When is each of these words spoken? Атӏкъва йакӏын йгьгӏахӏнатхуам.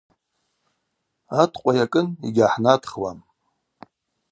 Атӏкъва 1.41 1.71
йакӏын 1.77 2.07
йгьгӏахӏнатхуам. 2.27 3.19